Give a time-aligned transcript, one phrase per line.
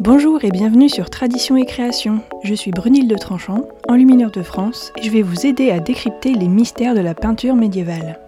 [0.00, 2.20] Bonjour et bienvenue sur Tradition et Création.
[2.42, 6.34] Je suis Brunilde de Tranchant, enlumineur de France, et je vais vous aider à décrypter
[6.34, 8.18] les mystères de la peinture médiévale.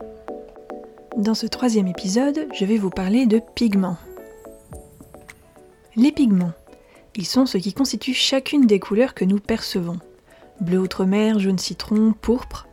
[1.17, 3.99] Dans ce troisième épisode, je vais vous parler de pigments.
[5.97, 6.53] Les pigments,
[7.15, 9.99] ils sont ce qui constitue chacune des couleurs que nous percevons.
[10.61, 12.69] Bleu outre-mer, jaune citron, pourpre.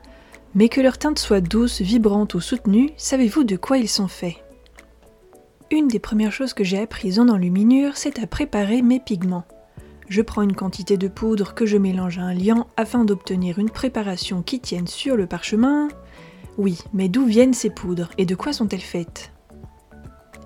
[0.56, 4.43] Mais que leur teinte soit douce, vibrante ou soutenue, savez-vous de quoi ils sont faits?
[5.74, 9.44] Une des premières choses que j'ai apprises en enluminure, c'est à préparer mes pigments.
[10.08, 13.72] Je prends une quantité de poudre que je mélange à un liant afin d'obtenir une
[13.72, 15.88] préparation qui tienne sur le parchemin.
[16.60, 19.32] Oui, mais d'où viennent ces poudres et de quoi sont-elles faites?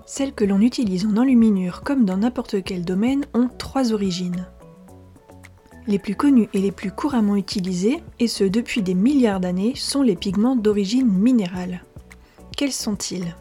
[0.06, 4.46] Celles que l'on utilise en enluminure comme dans n'importe quel domaine ont trois origines.
[5.86, 10.02] Les plus connus et les plus couramment utilisés, et ce depuis des milliards d'années, sont
[10.02, 11.82] les pigments d'origine minérale.
[12.56, 13.34] Quels sont-ils?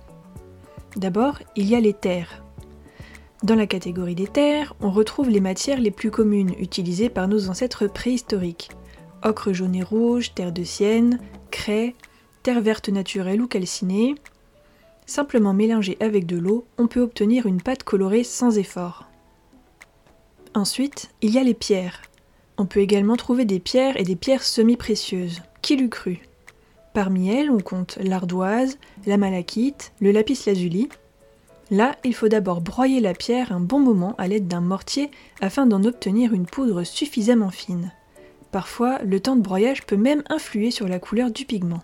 [0.95, 2.43] D'abord, il y a les terres.
[3.43, 7.49] Dans la catégorie des terres, on retrouve les matières les plus communes utilisées par nos
[7.49, 8.69] ancêtres préhistoriques.
[9.23, 11.19] Ocre jaune et rouge, terre de sienne,
[11.51, 11.95] craie,
[12.41, 14.15] terre verte naturelle ou calcinée.
[15.05, 19.07] Simplement mélangée avec de l'eau, on peut obtenir une pâte colorée sans effort.
[20.55, 22.01] Ensuite, il y a les pierres.
[22.57, 25.43] On peut également trouver des pierres et des pierres semi-précieuses.
[25.61, 26.21] Qui l'eût cru?
[26.97, 30.89] Parmi elles, on compte l'ardoise, la malachite, le lapis lazuli.
[31.69, 35.67] Là, il faut d'abord broyer la pierre un bon moment à l'aide d'un mortier afin
[35.67, 37.91] d'en obtenir une poudre suffisamment fine.
[38.51, 41.83] Parfois, le temps de broyage peut même influer sur la couleur du pigment.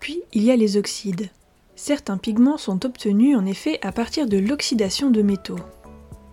[0.00, 1.28] Puis, il y a les oxydes.
[1.76, 5.60] Certains pigments sont obtenus en effet à partir de l'oxydation de métaux.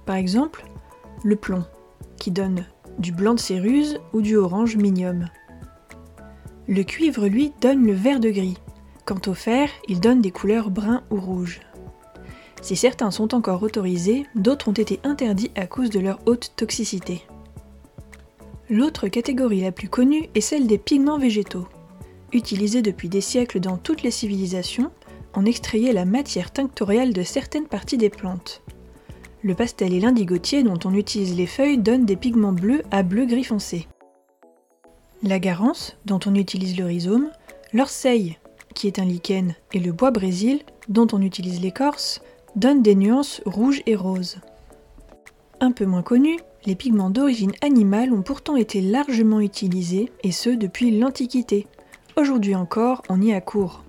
[0.06, 0.64] Par exemple,
[1.26, 1.66] le plomb,
[2.18, 2.66] qui donne
[2.98, 5.28] du blanc de céruse ou du orange minium.
[6.68, 8.58] Le cuivre, lui, donne le vert de gris.
[9.06, 11.62] Quant au fer, il donne des couleurs brun ou rouge.
[12.62, 17.24] Si certains sont encore autorisés, d'autres ont été interdits à cause de leur haute toxicité.
[18.70, 21.68] L'autre catégorie la plus connue est celle des pigments végétaux.
[22.32, 24.92] Utilisés depuis des siècles dans toutes les civilisations,
[25.34, 28.62] on extrayait la matière tinctoriale de certaines parties des plantes.
[29.44, 33.44] Le pastel et l'indigotier dont on utilise les feuilles donnent des pigments bleus à bleu-gris
[33.44, 33.88] foncé.
[35.24, 37.30] La garance, dont on utilise le rhizome,
[37.74, 38.40] l'orseille,
[38.74, 42.22] qui est un lichen, et le bois brésil, dont on utilise l'écorce,
[42.56, 44.38] donnent des nuances rouges et roses.
[45.60, 50.50] Un peu moins connus, les pigments d'origine animale ont pourtant été largement utilisés, et ce
[50.50, 51.68] depuis l'Antiquité.
[52.18, 53.84] Aujourd'hui encore, on y a court.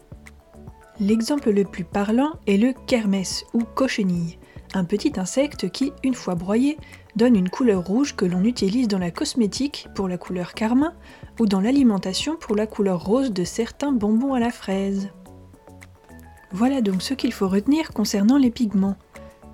[1.01, 4.39] L'exemple le plus parlant est le kermès ou cochenille,
[4.75, 6.79] un petit insecte qui, une fois broyé,
[7.17, 10.95] donne une couleur rouge que l'on utilise dans la cosmétique pour la couleur carmin
[11.39, 15.11] ou dans l'alimentation pour la couleur rose de certains bonbons à la fraise.
[16.53, 18.97] Voilà donc ce qu'il faut retenir concernant les pigments.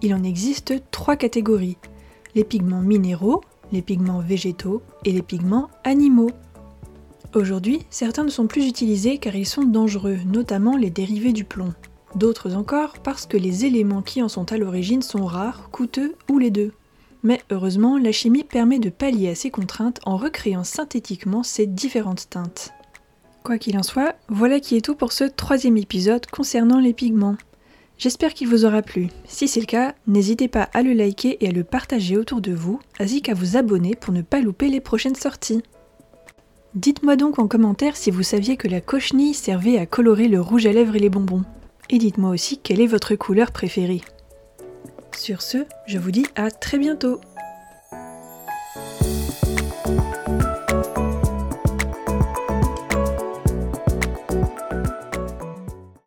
[0.02, 1.78] Il en existe trois catégories.
[2.34, 3.40] Les pigments minéraux,
[3.72, 6.30] les pigments végétaux et les pigments animaux.
[7.34, 11.74] Aujourd'hui, certains ne sont plus utilisés car ils sont dangereux, notamment les dérivés du plomb.
[12.14, 16.38] D'autres encore parce que les éléments qui en sont à l'origine sont rares, coûteux ou
[16.38, 16.72] les deux.
[17.22, 22.30] Mais heureusement, la chimie permet de pallier à ces contraintes en recréant synthétiquement ces différentes
[22.30, 22.72] teintes.
[23.42, 27.36] Quoi qu'il en soit, voilà qui est tout pour ce troisième épisode concernant les pigments.
[27.98, 29.08] J'espère qu'il vous aura plu.
[29.26, 32.52] Si c'est le cas, n'hésitez pas à le liker et à le partager autour de
[32.52, 35.62] vous, ainsi qu'à vous abonner pour ne pas louper les prochaines sorties.
[36.74, 40.66] Dites-moi donc en commentaire si vous saviez que la cochenille servait à colorer le rouge
[40.66, 41.42] à lèvres et les bonbons.
[41.90, 44.02] Et dites-moi aussi quelle est votre couleur préférée.
[45.16, 47.20] Sur ce, je vous dis à très bientôt